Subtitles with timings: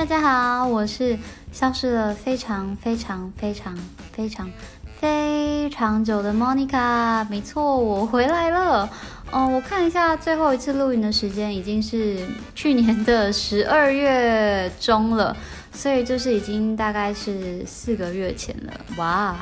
[0.00, 1.18] 大家好，我是
[1.52, 3.76] 消失了非常非常非常
[4.10, 4.50] 非常
[4.98, 7.28] 非常久的 Monica。
[7.28, 8.88] 没错，我回来了。
[9.30, 15.36] 嗯，我看一下最后一次录音的时间已经是去年的十二月中了，
[15.70, 18.72] 所以就是已经大概是四个月前了。
[18.96, 19.36] 哇，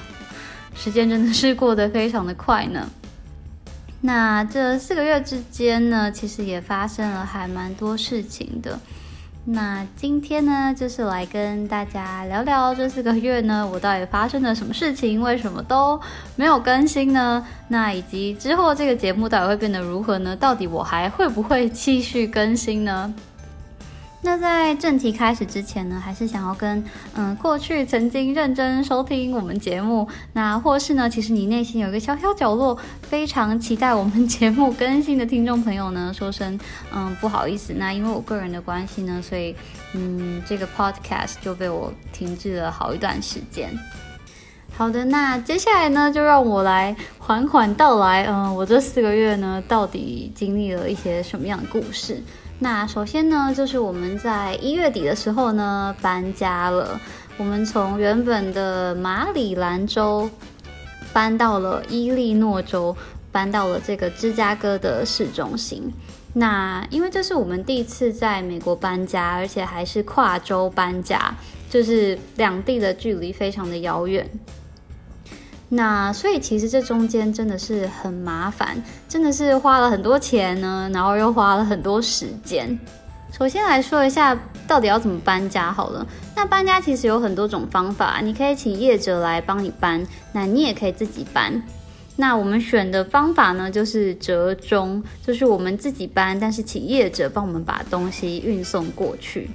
[0.74, 2.84] 时间真的是过得非常的快呢。
[4.00, 8.76] 那这四个月之间呢，其实也发生了还蛮多事情的。
[9.44, 15.20] 那今天呢，就是来跟大家聊聊这四个月呢， 我到底发生了什么事情？
[15.20, 15.98] 为什么都
[16.36, 17.42] 没有更新呢？
[17.68, 20.36] 那以及之后这个节目到底会变得如何呢？
[20.36, 23.14] 到底我还会不会继续更新呢？
[24.20, 36.58] 那在正题开始之前呢，还是想要跟嗯过去曾经认真收听我们节目，那或是呢，其实你内心有一个小小角落非常期待我们节目更新的听众朋友呢，说声
[36.92, 39.54] 嗯不好意思，那因为我个人的关系呢，所以
[39.94, 43.70] 嗯这个 podcast 就被我停滞了好一段时间。
[44.76, 52.22] 好的，那接下来呢，就让我来缓缓道来，嗯，我这四个月呢，到底经历了一些什么样的故事？
[52.60, 57.00] 那首先呢，就是我们在一月底的时候呢搬家了。
[57.36, 60.28] 我们从原本的马里兰州
[61.12, 62.96] 搬到了伊利诺州，
[63.30, 65.92] 搬到了这个芝加哥的市中心。
[66.34, 71.32] 那因为这是我们第一次在美国搬家，而且还是跨州搬家，
[71.70, 74.28] 就是两地的距离非常的遥远。
[75.70, 82.78] 那所以其实这中间真的是很麻烦，真的是花了很多钱呢，然后又花了很多时间。
[83.30, 84.34] 首先来说一下
[84.66, 86.06] 到底要怎么搬家好了。
[86.34, 91.62] 那搬家其实有很多种方法，你可以请业者来帮你搬，那你也可以自己搬。
[92.16, 99.50] 那我们选的方法呢，就是折中，就是我们自己搬，但是请业者帮我们把东西运送过去。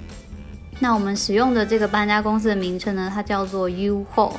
[0.78, 4.34] 那我们使用的这个搬家公司的名称呢，它叫做 U-Haul。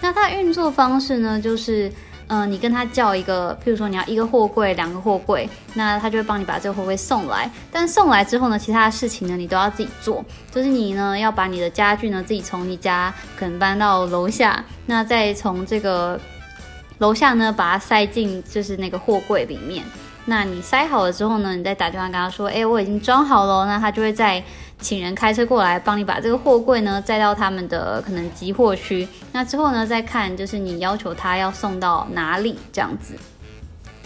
[0.00, 1.92] 那它运作方式呢，就是，
[2.28, 7.50] 嗯，你跟他叫一个，譬如说你要一个货柜、两个货柜，那他就会帮你把这个货柜送来。
[7.70, 10.24] 但送来之后呢，其他的事情呢，你都要自己做。
[10.50, 16.18] 就是你呢，要把你的家具呢，自己从你家可能搬到楼下，那再从这个
[16.98, 19.84] 楼下呢，把它塞进就是那个货柜里面。
[20.24, 24.42] 那你塞好了之后呢，你再打电话跟他说，哎，我已经装好了，那他就会在。
[24.80, 33.14] 请人开车过来帮你把这个货柜呢载到他们的可能集货区，那之后呢再看就是你要求他要送到哪里这样子。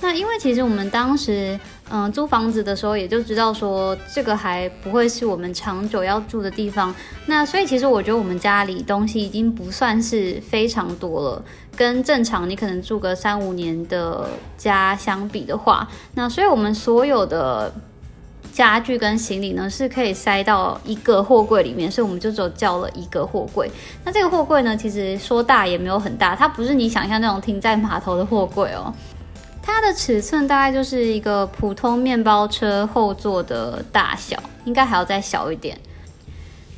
[0.01, 1.59] 那因为其实我们当时
[1.89, 17.73] 嗯租房子的时候也就知道说这个还不会是我们长久要住的地方，那所以其实我觉得我们家里东西已经不算是非常多了，跟正常你可能住个三五年的家相比的话，那所以我们所有的。
[18.55, 23.69] 家具跟行李呢是可以塞到一个货柜里面，所以我们就只有叫了一个货柜。
[24.05, 28.95] 那这个货柜呢，其实说大也没有很大，它不是你想象那种停在码头的货柜哦。
[29.61, 35.77] 它的尺寸大概就是一个普通面包车后座的大小，应该还要再小一点。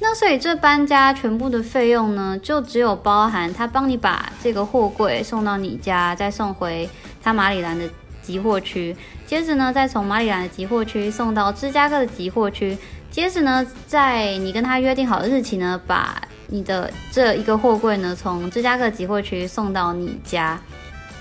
[0.01, 6.89] 那所以这搬家全部的费用呢，就只有包含他帮你把这个货柜送到你家，再送回
[7.23, 7.87] 他马里兰的。
[8.23, 12.79] 集货区，接着呢，再从马里兰的集货区送到芝加哥的集货区，
[13.11, 20.59] 接着呢，在你跟他约定好的日期呢，把你的这一个货柜呢，从芝加哥集货区送到你家。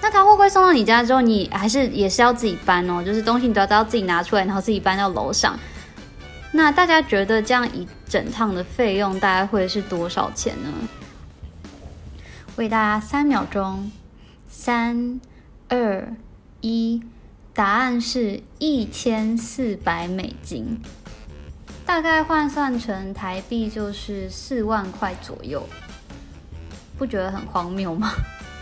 [0.03, 5.59] 那他货柜送到你家之后，你还是也是要自己搬哦，就是东西你都要自己拿出来，然后自己搬到楼上。
[6.51, 10.69] 那大家觉得这样一整趟的费用大概会是多少钱呢？
[12.55, 13.91] 为大家三秒钟，
[14.47, 15.19] 三
[15.69, 16.07] 二。
[16.61, 16.99] 一，
[17.55, 20.77] 答案是一千四百美金，
[21.85, 25.65] 大概换算成台币就是四万块左右，
[26.97, 28.11] 不觉得很荒谬吗？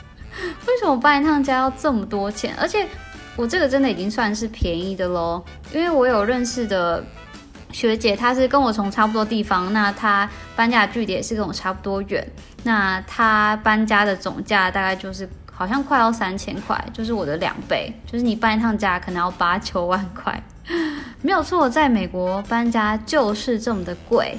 [0.67, 2.55] 为什么搬一趟家要这么多钱？
[2.55, 2.87] 而且
[3.35, 5.43] 我这个真的已经算是便宜的喽，
[5.73, 7.03] 因为我有认识的
[7.71, 12.31] 学姐，她是跟我从差不多地方，那她搬家的距离也是跟我差不多远，
[12.61, 15.27] 那她搬家的总价大概就是。
[15.53, 17.93] 好像快要三千块，就是我的两倍。
[18.05, 20.41] 就是你搬一趟家可能要八九万块，
[21.21, 24.37] 没有错，在美国搬家就是这么的贵，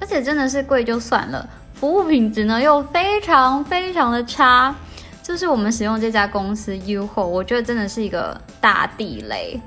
[0.00, 4.74] 而且真的是贵就算了，服务品质呢又非常非常的差。
[5.22, 9.60] 就是我们使用这家公司 U 后，我觉得真的是一个大地雷。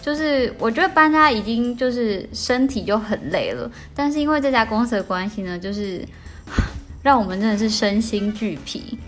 [0.00, 6.04] 就是我觉得搬家已经就是身体就很累了，但是因为这家公司的关系呢，就是
[7.02, 8.98] 让我们真的是身心俱疲。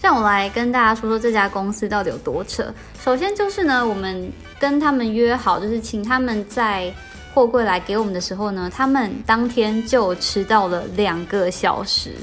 [0.00, 2.72] 让我来跟大家说说这家公司到底有多扯。
[3.02, 6.92] 首先就是呢，我们跟他们约好，就是请他们在
[7.34, 12.14] 货柜来给我们的时候呢，他们当天就迟到了两个小时，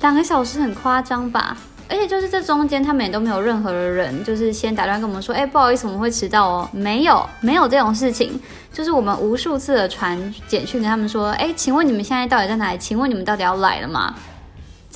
[0.00, 1.56] 两个小时很夸张吧？
[1.88, 6.68] 而且就是这中间，他们也都没有任何的人，就是先打断跟我们说，哎，不好意思，我们会迟到哦。
[6.72, 8.40] 没有，没有这种事情。
[8.72, 10.18] 就是我们无数次的传
[10.48, 12.78] 简讯跟他们说，哎，请问你们现在到底在哪里？
[12.78, 14.12] 请问你们到底要来了吗？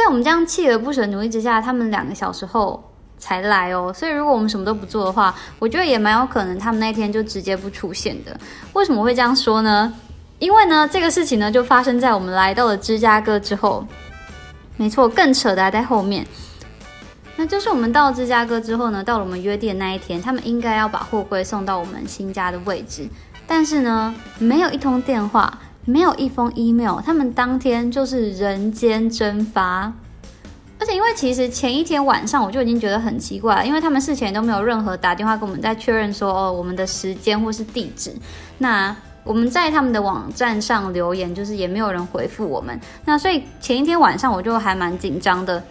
[0.01, 2.83] 在我们这样锲而不舍努力之下，他们两个小时后
[3.19, 3.93] 才来哦。
[3.95, 8.35] 所以如果我们什么都不做的话，我觉得也蛮有可能他们那天就直接不出现的。
[8.73, 9.93] 为什么会这样说呢？
[10.39, 13.87] 因为呢，这个事情呢就发生在我们来到了芝加哥之后。
[14.79, 16.27] 没错，更扯的还在后面。
[17.37, 23.07] 那就是我们到芝加哥之后呢，到了我们约定的那一天，他们应该要把货柜送到我们新家的位置，
[23.47, 29.93] 但是呢，没有一通电话，没有一封 email，他们当天就是人间蒸发。
[30.79, 38.15] 而且因为其实前一天晚上我就已经觉得很奇怪，因为他们事前都没有任何打电话跟我们在确认说哦我们的时间或是地址。
[38.59, 42.81] 那我们在他们的网站上留言，就是也没有人回复我们。
[43.05, 45.63] 那所以前一天晚上我就还蛮紧张的。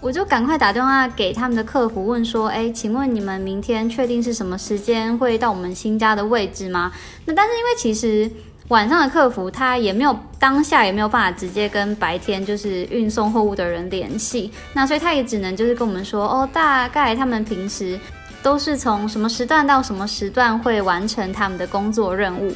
[0.00, 6.92] 我就赶快打电话给他们的客服，问说：“哎，请问你们明天确定是什么时间会到我们新家的位置吗？”
[7.24, 8.30] 那但是因为其实
[8.68, 17.98] 晚上的客服他也没有当下也没有办法直接跟白天就是运送货物的人联系，那所以他也只能就是跟我们说：“哦，大概他们平时
[18.42, 22.52] 都是从什么时段到什么时段会完成他们的工作任务。”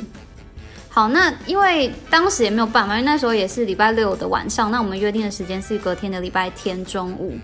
[0.92, 7.38] 好，那因为当时也没有办法，因为那时候也是礼拜六的晚上，那我们约定的时间是隔天的礼拜天中午。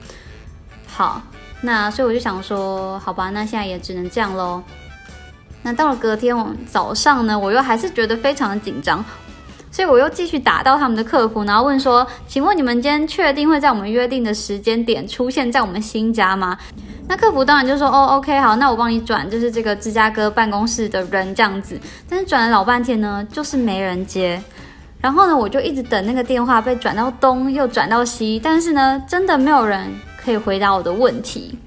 [0.88, 1.22] 好，
[1.60, 4.60] 那所以我就想说，好吧，那现在也只能这样喽。
[5.66, 9.04] 那到了隔天我早上呢，我又还是觉得非常的紧张，
[9.72, 16.56] 所以我又继续打到他们的客服，然后问说，请问你们今天确定会在我们约定的时间点出现在我们新家吗？
[17.08, 21.76] 那客服当然就说哦，OK，好，那我帮你转，就是这个芝加哥办公室的人这样子。
[22.08, 24.40] 但是转了老半天呢，就是没人接。
[25.00, 31.58] 然后呢，我就一直等那个电话被转到东又转到西，但是呢，真的没有人可以回答我的问题。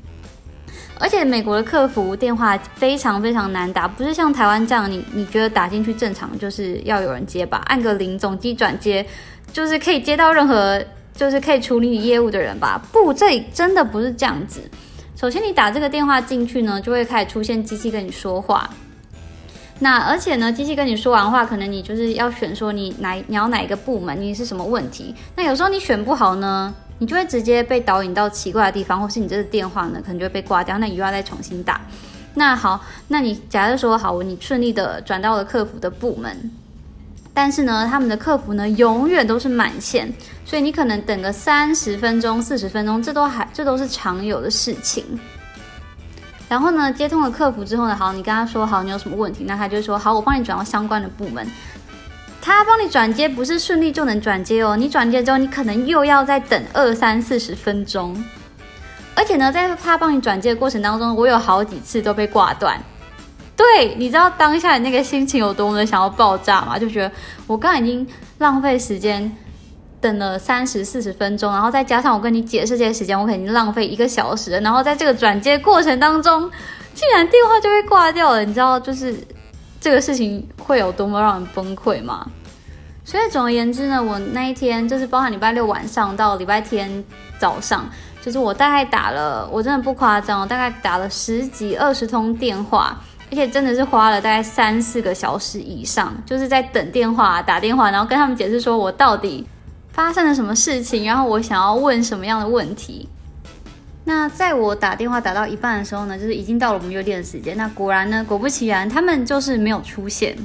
[1.00, 9.06] 而且美国的客服电话非常非常难打，不是像台湾这样，你你觉得打进去正常就是要有人接吧，按个零总机转接，
[9.54, 10.84] 就是可以接到任何
[11.16, 12.82] 就是可以处理你业务的人吧？
[12.92, 14.62] 不，这里真的不是这样子。
[15.16, 18.70] 首先，你打这个电话进去呢，就会开始出现机器跟你说话。
[19.80, 25.16] 那而且呢，机器跟你说完话，可能你就是要选说你哪你要哪一个部门，你是什么问题。
[25.36, 30.78] 那有时候你选不好呢，你就会直接被导引到奇怪的地方，或是你这个电话呢，可能就会被挂掉。
[30.78, 31.82] 那你又要再重新打。
[32.36, 36.52] 那好，那你假设说好，你顺利的转到了客服的部门。
[37.34, 40.14] 但是呢，他们的客服呢永远都是满线，
[40.44, 45.06] 所以你可能等个三十分钟、四十分钟，这都还这都是常有的事情。
[46.50, 51.48] 然后呢，接通了客服之后呢，好，你跟他说好你有什么问题，那他就说好，我帮你转到相关的部门。
[52.52, 58.22] 他帮你转接不是顺利就能转接哦，你转接之后，你可能又要再等二三四十分钟。
[59.14, 62.82] 而且呢，在他帮你转接的过程当中，我有好几次都被挂断。
[63.56, 66.80] 对，你知道当下你那个心情有多么的想要爆炸吗？
[66.80, 67.12] 就觉得
[67.46, 68.06] 我刚已经
[68.40, 69.32] 浪费时间
[70.02, 74.60] 等了三十四十分钟，然后再加上我跟你解释这些时间，我肯定浪费一个小时。
[74.60, 76.50] 然后在这个转接过程当中，
[76.96, 78.44] 竟然电话就被挂掉了。
[78.44, 79.16] 你知道，就是
[79.80, 82.26] 这个事情会有多么让人崩溃吗？
[83.10, 87.04] 所以总而言之呢，我那一天就是包含礼拜六晚上到礼拜天
[87.40, 87.90] 早上，
[88.22, 92.96] 就是我大概打了，我真的不夸张，我大概打了十几二十通电话。
[93.32, 99.44] 而且真的是花了大概三四个小时以上，就是在等电话、打电话，然后跟他们解释说我到底
[99.92, 103.10] 发生了什么事情，然后我想要问什么样的问题。
[104.04, 107.58] 那在我打电话打到一半的时候呢，就是已经到了我们约定的时间。
[107.58, 110.38] 那果然呢，果不其然，他们就是没有出现。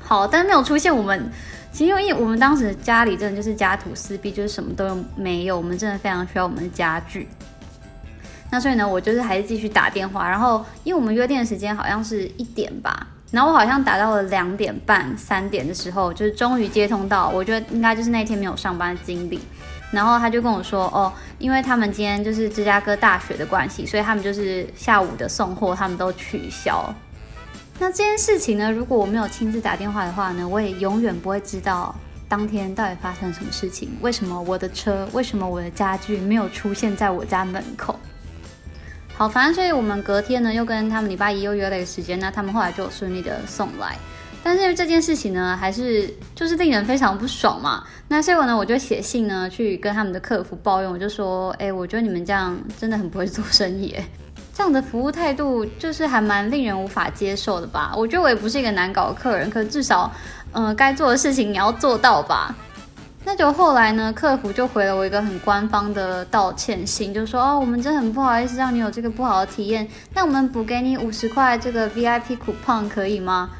[0.00, 1.32] 好，但是没有出现，我们
[1.74, 7.26] 其实因为我们当时家里真的就是家徒四壁，就是什么都没有，我们真的非常需要我们的家具。
[8.48, 19.40] 那所以呢，我就是还是继续打电话，然后因为我们约定的时间好像是一点吧，然后我好像打到了两点半、三点的时候，就是终于接通到，我觉得应该就是那天没有上班的经理，
[19.90, 26.94] 然后他就跟我说，哦，因为他们今天就是芝加哥大学的关系，所以他们就是下午的送货他们都取消。
[27.78, 31.94] 那这件事情呢，如果我没有亲自打电话的话呢，我也永远不会知道
[32.28, 37.98] 当天到底发生什么事情，为什么我的车，为什么我的家具没有出现在我家门口。
[39.16, 43.96] 好，反正所以我们隔天呢又跟他们礼拜一又约了一个时间，那他们后来就顺利的送来。
[44.42, 47.84] 但是这件事情呢，还是就是令人非常不爽嘛。
[48.08, 53.94] 那所以我呢我就写信呢去跟他们的客服抱怨，我就说，哎，我觉得你们这样真的很不会做生意。
[54.56, 57.92] 这样的服务态度就是还蛮令人无法接受的吧？
[57.96, 60.10] 我觉得我也不是一个难搞的客人，可至少，
[60.52, 62.54] 嗯，该做的事情你要做到吧。
[63.24, 73.50] 那就后来呢，客服就回了我一个很官方的道歉信，就说哦，我们真的很不好意思让你有这个不好的体验，那我们补给你五十块这个 VIP coupon 可以吗？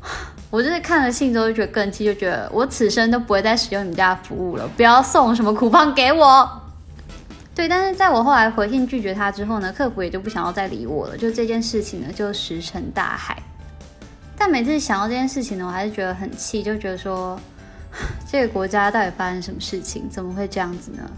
[0.48, 6.59] 我就是看了信之后就觉得更气，就觉得我此生都不会再使用你们家的服务了，不要送什么 coupon 给我。
[7.54, 13.36] 对，但是在我后来回信拒绝他之后呢，客服也就不想要再理我了，就这件事情呢就石沉大海。
[14.36, 17.38] 但每次想到这件事情呢，我还是觉得很气，就觉得说。
[18.30, 20.08] 这个国家到底发生什么事情？
[20.08, 21.10] 怎么会这样子呢？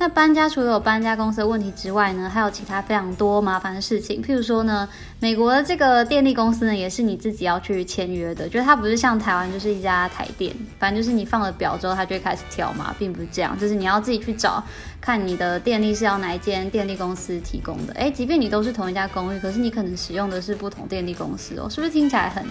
[0.00, 4.22] 那搬家除了有搬家公司的问题之外呢，还有其他非常多麻烦的事情。
[4.22, 4.88] 譬如说呢，
[5.18, 14.62] 美国的这个电力公司呢，也是你自己要去签约的，就是它不是像台湾就是一家台电，反正就是你放了表之后，它就会开始跳嘛，并不是这样，就是你要自己去找
[15.00, 17.92] 看你的电力是要哪一间电力公司提供的。
[17.94, 22.44] 诶，即便你都是同一家公寓，可是你可能使用的是不同电力公司哦，是不是听起来很？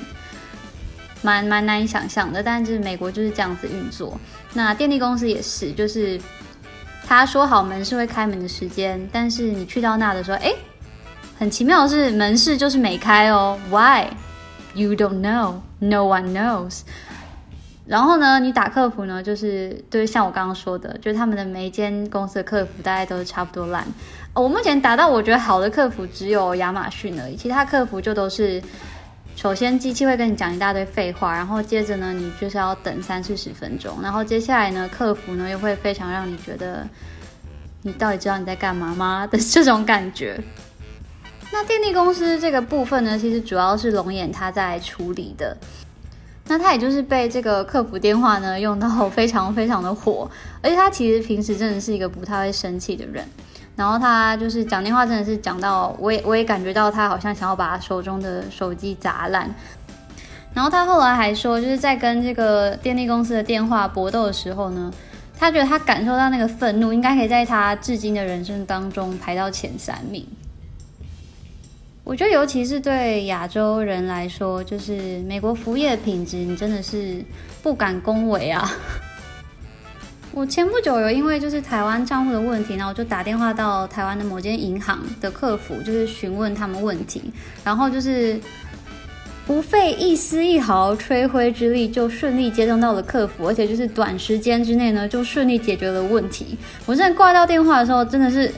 [1.24, 4.20] 蛮蛮难以想象的，但是美国就是这样子运作。
[4.54, 6.20] 那电力公司也是，就是
[7.08, 10.54] 他说好门是会开门的时间，但是你去到那的时候，哎，
[11.40, 13.58] 很奇妙的是门市就是没开哦。
[13.70, 14.08] Why?
[14.74, 15.56] You don't know.
[15.80, 16.82] No one knows.
[17.86, 23.88] 然后呢，你打客服呢，就是就是像我刚刚说的，就是他们的每一间公司的客服大概都是差不多烂。
[24.34, 28.62] 我目前打到我觉得好的客服只有亚马逊而已，其他客服就都是。
[29.38, 36.86] 首先，机器会跟你讲一大堆废话，然后接着呢，你就是要等三四十分钟，然后接下来呢，客服呢又会非常让你觉得
[37.84, 40.42] 你到底知道你在干嘛吗的这种感觉。
[41.52, 45.56] 那电力公司这个部分呢，其实主要是龙眼他在处理的，
[46.48, 50.28] 那他也就是被这个客服电话呢用到非常非常的火，
[50.64, 53.24] 而且他其实平时真的是一个不太会生气的人。
[53.78, 59.50] 然后他就是讲电话，真的是讲到我也我也感觉到他好像想要把手中的手机砸烂。
[60.54, 64.92] 然后他后来还说，就是在跟这个电力公司的电话搏斗的时候呢，
[65.38, 70.26] 他觉得他感受到那个愤怒，应该可以在他至今的人生当中排到前三名。
[72.04, 77.24] 我觉得尤其是对亚洲人来说，就是美国服务业的品质，你真的是
[77.62, 78.68] 不敢恭维啊。
[80.38, 87.24] 我前不久有因为就是台湾账户的问题，然后我就打电话到台湾的某间银行的客服，就是询问他们问题，
[87.64, 88.40] 然后就是
[89.48, 96.56] 不费一丝一毫吹灰之力就顺利接通到了客服，而且就是短时间之内呢就顺利解决了问题。
[96.86, 98.54] 我真的挂掉电话的时候，真的是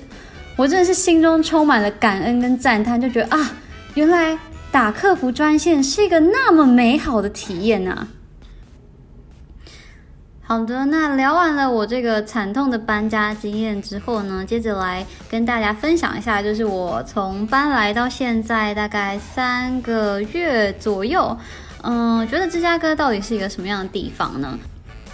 [0.57, 3.53] 我真的是心中充满了感恩跟赞叹，就觉得啊，
[3.93, 4.37] 原来
[4.69, 8.05] 打客服专线是一个那么美好的体验啊！
[10.49, 21.37] 好的，那聊完了我这个惨痛的搬家经验之后呢，接着来跟大家分享一下，就是我从搬来到现在大概三个月左右，
[21.83, 24.57] 嗯，觉得芝加哥到底是一个什么样的地方呢？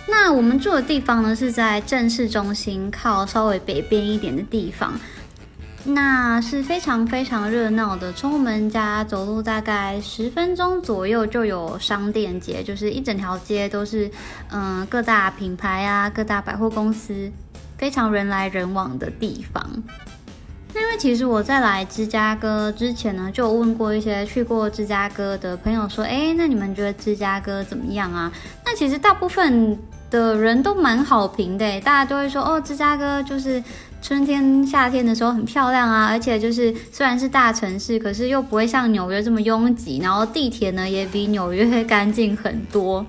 [0.08, 4.98] 那我们住的地方呢是在正市中心，靠稍微北边一点的地方。
[5.88, 14.10] 那是非常非常热闹的，从我们家走路大概十分钟左右就有商店街，就是一整条街都是，
[14.52, 17.32] 嗯，各大品牌啊，各大百货公司，
[17.78, 19.64] 非常人来人往的地方。
[20.74, 28.32] 那因为其实我在来芝加哥之前呢，就问过一些去过芝加哥的朋友说，哎，那你们觉得芝加哥怎么样啊？
[28.66, 29.78] 那其实大部分
[30.10, 33.64] 的人都蛮好评的，大家都会说，哦，芝加哥就是。
[34.06, 43.04] 春天、夏天的时候很漂亮啊，而且就是虽然是大城市，可是又不会像纽约这么拥挤，然后地铁呢也比纽约干净很多。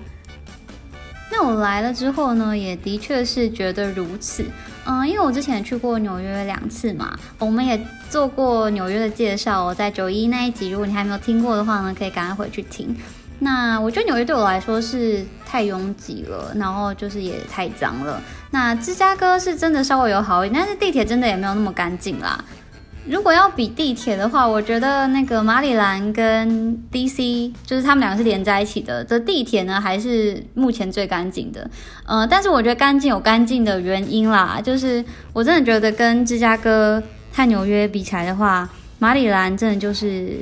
[1.31, 4.43] 那我来了之后呢，也的确是觉得如此。
[4.87, 12.97] 嗯，因为我之前去过纽约两次嘛，我们也做过纽约的介绍，我在九一那一集，如果你还没有听过的话呢，可以赶快回去听。
[13.37, 18.19] 那我觉得纽约对我来说是太拥挤了，然后就是也太脏了。
[18.51, 22.43] 那芝加哥是真的稍微有好一点，但是地铁真的也没有那么干净啦。
[23.09, 31.69] 如果要比地铁的话，我觉得那个马里兰跟 DC 就是他们两个是连在一起的，这地铁呢还是目前最干净的。
[32.05, 37.01] 呃，但是我觉得干净有干净的原因啦，就是我真的觉得跟芝加哥
[37.31, 40.39] 和纽约比起来的话，马里兰真的就是。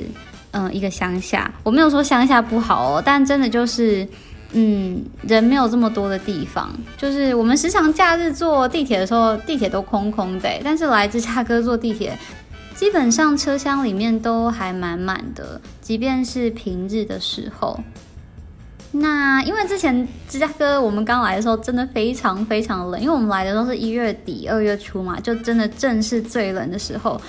[0.52, 4.08] 嗯，一个乡下，我没有说乡下不好哦，但真的就是，
[4.52, 6.70] 嗯，人没有这么多的地方。
[6.96, 12.16] 就是我们时常假日坐地铁的时候，地铁都空空的，但是来芝加哥坐地铁，
[12.74, 17.78] 基本上车厢里面都还满满的，即便是平日的时候。
[18.92, 27.20] 那因为之前芝加哥我们刚来的时候，真的非常非常冷，因为我们来的都是一月底二月初嘛，就真的正是最冷的时候。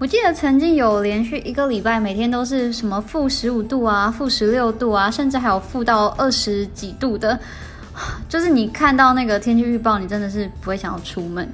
[0.00, 7.38] 我记得曾经有连续一个礼拜，每天都是什么负十五度啊、负十六度啊，甚至还有负到二十几度的，
[8.26, 11.46] 就是你看到那个天气预报，你真的是不会想要出门。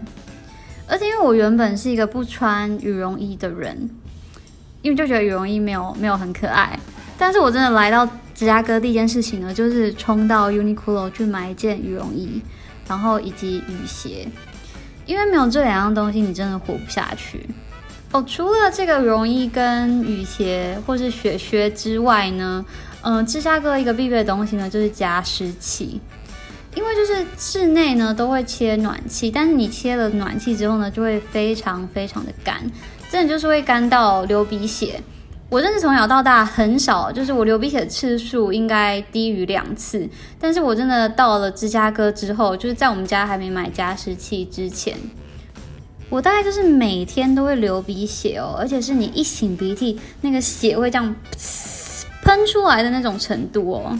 [0.86, 3.90] 而且因为我原本是一个不穿羽绒衣的人，
[4.80, 6.78] 因为就觉得羽绒衣没有没有很可爱。
[7.18, 12.40] 但是我真的来到芝加哥第一件事情呢，就是冲到 Uniqlo 去买一件羽绒衣，
[12.86, 14.28] 然后以及雨鞋，
[15.04, 17.44] 因为没有这两样东西，你真的活不下去。
[18.12, 22.64] 哦，除了这个羽绒衣跟雨鞋或是雪靴之外呢，
[23.02, 26.00] 嗯，芝加哥一个必备的东西呢就是加湿器，
[26.74, 32.62] 因为就是室内呢都会切暖气，但是你切了暖气之后呢，就会非常非常的干，
[33.10, 35.00] 真的就是会干到流鼻血。
[35.48, 40.08] 我真是从小到大很少，就是我流鼻血的次数应该低于两次。
[40.40, 44.96] 但是我真的到了芝加哥之后，就是在我们家还没买加湿器之前，
[46.08, 51.14] 我大概就是每天都会流鼻血哦，而且是你一擤鼻涕，那个血会这样
[52.22, 53.98] 喷出来的那种程度哦。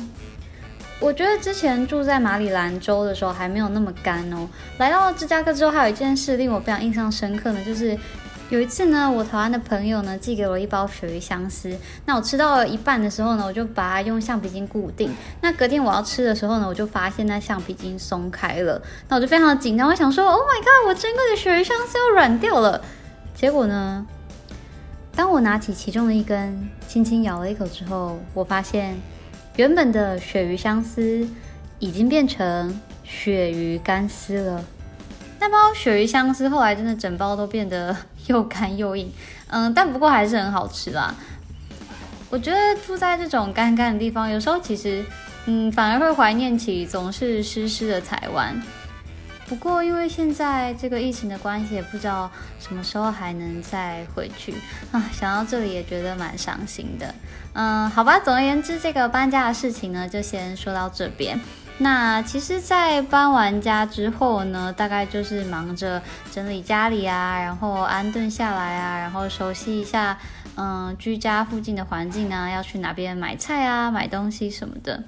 [0.98, 4.48] 我觉得之前住在马里兰州的时候还没有那么干哦，
[4.78, 7.96] 来到芝加哥之后，还有一件事令我非常印象深刻呢，就是。
[8.48, 15.12] 有一次呢，我台湾的朋友呢寄给我一包鳕鱼香丝，那我吃到一半的时候呢，我就把它用橡皮筋固定。
[15.40, 22.80] 那隔天我要吃的时候呢，我就发现那橡皮筋松开了，那我就非常的紧张，我想说，Oh my god，我珍贵的鳕鱼香丝要软掉了。
[23.34, 24.06] 结果呢，
[25.16, 28.96] 当我拿起其中的一根，轻轻咬了一口之后，我发现
[29.56, 31.28] 原本的鳕鱼香丝
[31.80, 34.64] 已经变成鳕鱼干丝了。
[35.38, 37.94] 那包鳕鱼香丝后来真的整包都变得
[38.28, 39.12] 又干又硬，
[39.48, 41.14] 嗯，但不过还是很好吃啦。
[42.28, 45.04] 我觉得住在这种干干的地方，有时候其实，
[45.46, 48.60] 嗯，反而会怀念起总是湿湿的台湾。
[49.48, 52.28] 不过因为现在这个疫情的关系，也不知道
[52.58, 54.52] 什么时候还能再回去
[54.90, 55.08] 啊。
[55.12, 57.14] 想到这里也觉得蛮伤心的。
[57.52, 61.40] 嗯，好吧，总而言之，这个搬家的事情呢，就先说到这边。
[61.78, 66.00] 那其实，在搬完家之后呢，大概就是忙着
[66.32, 70.16] 整理家里啊，然后安顿下来啊，然后熟悉一下，
[70.56, 75.02] 嗯，居家附近的环境啊，要去哪边买菜啊，买东西什么的。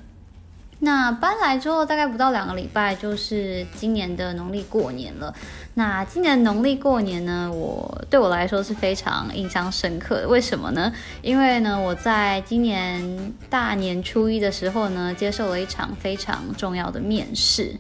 [0.81, 5.35] 那搬来之后，大概不到两个礼拜，就是今年的农历过年了。
[5.75, 10.29] 那今年农历过年呢，我对我来说是非常印象深刻的。
[10.29, 10.93] 为什么呢？
[11.21, 17.75] 因为呢，我在今年大年初一的时候呢，接受了一场非常重要的面试。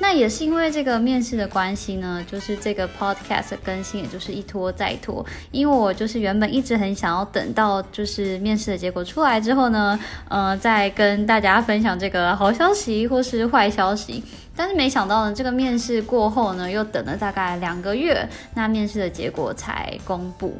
[0.00, 5.24] 那也是因为这个面试的关系呢，就是这个 podcast 更新，也就是一拖再拖。
[5.50, 14.22] 因为我就是原本一直很想要等到就是面试的结果出来之后呢，呃，再跟大家分享这个好消息或是坏消息。
[14.56, 20.56] 但是没想到呢，这个面试过后呢，又等了大概两个月，那面试的结果才公布。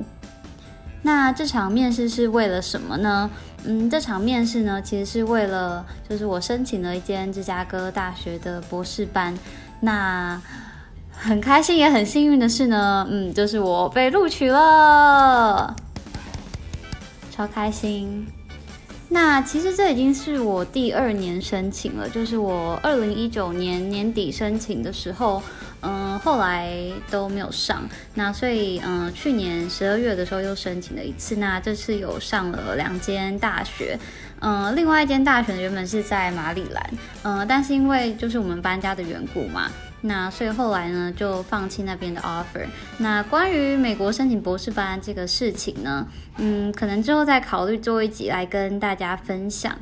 [1.03, 3.31] 那这场面试是为了什么呢？
[3.65, 9.33] 嗯，这场面试呢，其实是为了，就是我申请了一间芝加哥大学的博士班。
[9.81, 10.41] 那
[11.13, 15.75] 很开心也很幸运的是呢，嗯，就是我被录取了，
[17.31, 18.27] 超开心。
[19.09, 25.43] 那其实这已经是我第二年申请了，就是我二零一九年年底申请的时候。
[25.81, 26.73] 嗯，后来
[27.11, 27.83] 都没有上，
[28.15, 33.99] 那所以嗯，去年十二月的时候又申请了一次，那这次有上了两间大学，
[34.41, 36.91] 嗯，另外一间大学原本是在马里兰，
[37.23, 42.67] 嗯，但是因为就是我们搬家的缘故嘛，那所以后来呢就放弃那边的 offer。
[42.99, 46.07] 那关于美国申请博士班这个事情呢，
[46.39, 49.79] 嗯，可能之后再考虑做一集来跟大家分享。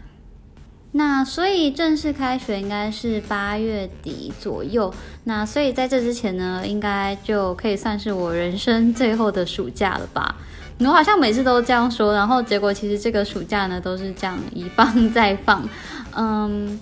[0.97, 4.93] 那所以正式开学应该是八月底左右。
[5.25, 10.35] 那所以在这之前呢，应该就可以算是我人生最后的暑假了吧？
[10.79, 15.69] 我好像每次都这样说，然后结果其实这个暑假呢都是这样一放 再放。
[16.15, 16.81] 嗯，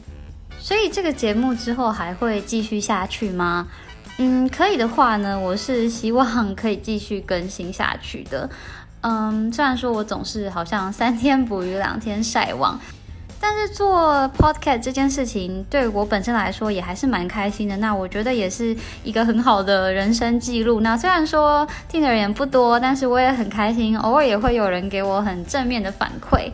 [0.61, 3.67] 所以这个节目之后还会继续下去吗？
[4.19, 8.49] 嗯，可以的话呢，我是希望可以继续更新下去的。
[9.01, 12.79] 嗯，虽然说我总是好像三天捕鱼两天晒网。
[13.47, 17.77] 但是做 podcast 这件事情对我本身来说也还是蛮开心的。
[17.77, 20.81] 那我觉得也是一个很好的人生记录。
[20.81, 26.51] 那虽然说听的人不多，但是我也很开心，偶尔也会有人给我很正面的反馈。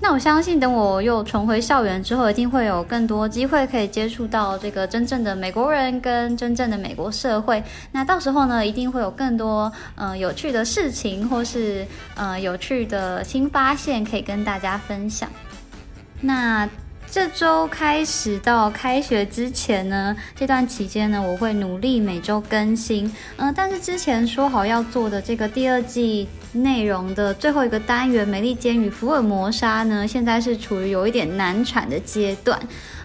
[0.00, 7.60] 那我相信等我又重回校园之后，一定会有更多机会可以接触到这个真正的美国人跟真正的美国社会。
[7.90, 15.28] 那到时候呢，一定会有更多嗯有趣的事情或是呃有趣的新发现可以跟大家分享。
[16.20, 16.68] 那
[17.10, 23.12] 这周开始到开学之前呢，这段期间呢，我会努力每周更新。
[23.36, 32.60] 嗯，但是之前说好要做的这个第二季内容的最后一个单元《美利坚与福尔摩沙》呢，现在是处于有一点难产的阶段。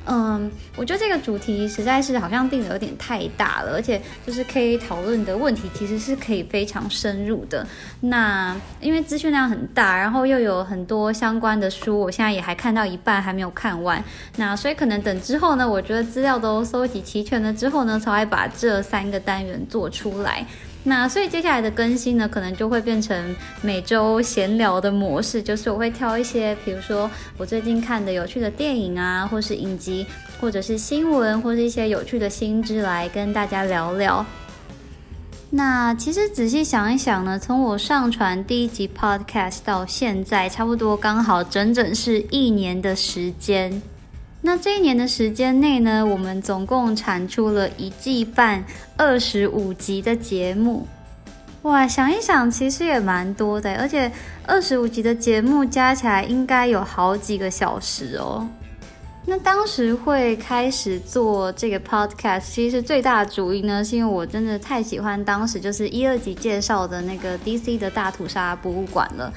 [0.07, 7.65] 嗯，我觉得这个主题实在是好像定的有点太大了，而且就是可以讨论的问题其实是可以非常深入的。
[8.01, 14.03] 那因为资讯量很大，然后又有很多相关的书，我现在也还看到一半还没有看完。
[14.35, 20.45] 那所以可能等之后呢，我觉得资料都搜集齐全了之后呢，才会把这三个单元做出来。
[20.87, 30.05] 那所以接下来的更新呢，可能就会变成每周闲聊的模式，就是我会挑一些，比如说我最近看的有趣的电影啊，或是影集，
[30.39, 34.23] 或者是新闻，或是一些有趣的新知来跟大家聊聊。
[35.49, 43.81] 那其实仔细想一想呢，从我上传第一集 Podcast 到现在，差不多刚好整整是一年的时间。
[44.45, 48.63] 那这一年的时间内呢，我们总共产出了一季半
[48.95, 50.85] 二十五集的节目，
[51.63, 54.11] 哇，想一想其实也蛮多的，而且
[54.45, 58.47] 二十五集的节目加起来应该有好几个小时哦。
[59.25, 69.33] 那当时会开始做这个 podcast，其实最大的主因呢，是因为我真的太喜欢当时就是一二集介绍的那个 DC 的大屠杀博物馆了。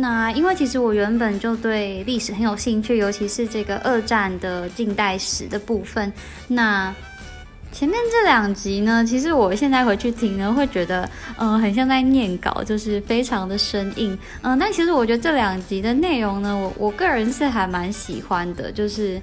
[0.00, 6.12] 那因为其实我原本就对历史很有兴趣，尤其是这个二战的近代史的部分。
[6.46, 6.94] 那
[7.72, 14.16] 前面这两集呢，其实我现在回去听呢，会觉得嗯，很像在念稿，就是非常的生硬。
[14.42, 18.70] 嗯，但其实我觉得这两集的内容呢，我我个人是还蛮喜欢的。
[18.70, 19.20] 就是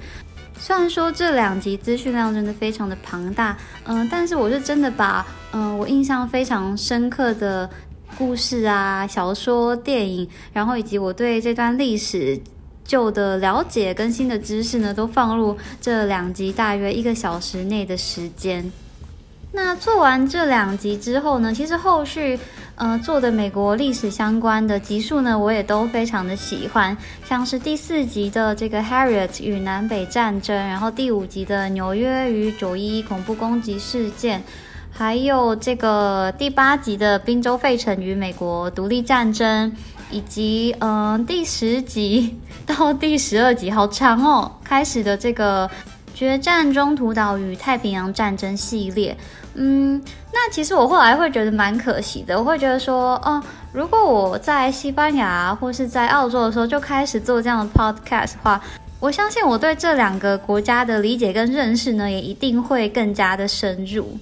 [0.60, 7.70] 虽然说这两集资讯量真的非常的庞大，嗯，但是我是真的把嗯我印象非常深刻的。
[8.18, 12.40] 故事啊，小说、电影，然后以及我对这段历史
[12.84, 18.72] 旧的了解跟新的知识呢，都放入这两集，大约一个小时内的时间。
[19.52, 22.38] 那做完这两集之后呢，其实后续
[22.76, 34.44] 呃做的美国历史相关的集数呢，我也都非常的喜欢，像是第四集的这个 Harriet 与南北战争，然后第五集的纽约与九一一恐怖攻击事件。
[34.98, 39.70] 还有这个第八集的宾州费城与美国独立战争，
[40.10, 44.50] 以及嗯第十集到第十二集，好长哦。
[44.64, 45.70] 开始的这个
[46.14, 49.18] 决战中途岛与太平洋战争系列，
[49.56, 52.40] 嗯，那其实我后来会觉得蛮可惜的。
[52.40, 58.62] 我会觉得说，哦，如果我在西班牙或是在澳洲的时候就开始做这样的 podcast 的话，
[59.02, 64.18] 我相信我对这两个国家的理解跟认识呢，也一定会更加的深入。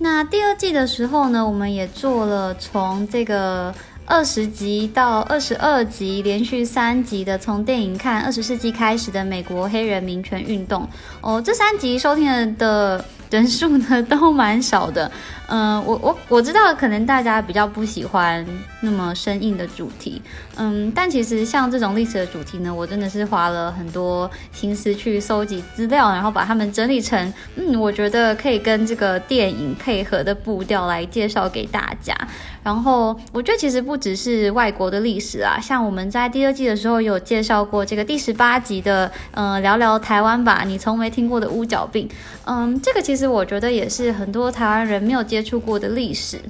[0.00, 3.74] 那第二季的时候呢，我们也做了从这个
[4.06, 10.88] 二十集到二十二集，连续三集的从电影看二十世纪开始的美国黑人民权运动
[11.20, 15.10] 哦，这三集收听的人数呢都蛮少的。
[15.50, 18.46] 嗯，我我我知道，可能大家比较不喜欢
[18.82, 20.20] 那么生硬的主题，
[20.56, 32.14] 嗯，但其实像这种历史的主题呢，我真的是花了很多心思去搜集资料，然后把它们整理成，嗯，我觉得可以跟这个电影配合的步调来介绍给大家。
[32.62, 42.06] 然后我觉得其实不只是外国的历史啊，像我们在第二季的时候有介绍过这个第十八集的，嗯，聊聊台湾吧，你从没听过的乌角病，
[42.44, 45.37] 嗯，这个其实我觉得也是很多台湾人没有接。
[45.38, 46.40] 接触过的历史，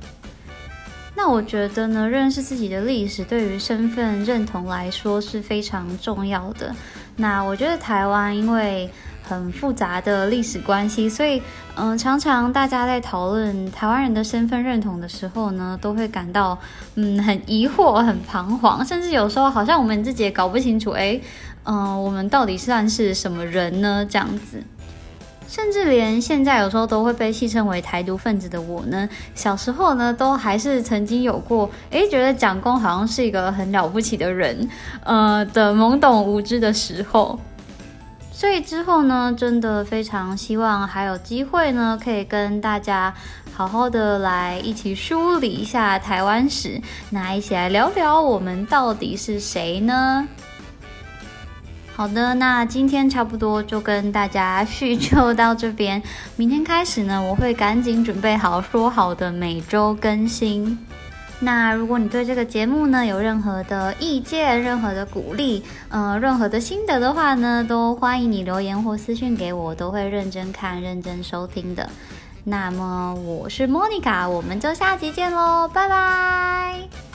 [1.14, 6.74] 那我觉得呢，认识自己的历史对于身份认同来说是非常重要的。
[7.16, 8.88] 那我觉得台湾因为
[9.22, 11.42] 很复杂的历史关系，所以
[11.77, 16.59] 嗯，常常大家在讨论台湾人的身份认同的时候呢，都会感到
[16.94, 21.20] 嗯很疑惑、很彷徨，甚至有时候好像我们自己也搞不清楚，哎，
[21.64, 24.07] 嗯，我们到底算是什么人呢？
[24.09, 24.62] 这样子。
[25.49, 34.69] 甚至连现在有时候都会被戏称为台独分子的我呢，小时候呢都还是曾经有过，诶，觉得蒋公好像是一个很了不起的人，
[35.05, 37.41] 呃的懵懂无知的时候。
[38.31, 43.13] 所以之后呢，真的非常希望还有机会呢，可以跟大家
[43.53, 46.81] 好好的来一起梳理一下台湾史，
[47.11, 50.29] 那一起来聊聊我们到底是谁呢？
[51.99, 56.01] 好的，那今天差不多就跟大家叙旧到这边。
[56.37, 60.79] 明天开始呢，我会赶紧准备好说好的每周更新。
[61.41, 71.91] 那如果你对这个节目呢有任何的意见、任何的鼓励，呃，任何的心得的话呢，都欢迎你留言或私信给我，都会认真看、认真收听的。
[72.45, 77.08] 那么我是莫妮卡，我们就下集见喽，拜拜。